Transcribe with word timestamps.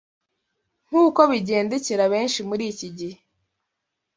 Nk’uko 0.87 1.21
bigendekera 1.31 2.03
benshi 2.13 2.39
mur’iki 2.49 2.87
gihe 2.97 3.17